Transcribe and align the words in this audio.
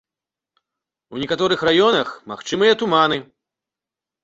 У 1.15 1.21
некаторых 1.25 1.59
раёнах 1.69 2.11
магчымыя 2.33 2.73
туманы. 2.83 3.23